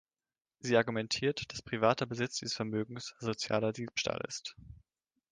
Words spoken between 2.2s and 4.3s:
dieses Vermögens sozialer Dienstahl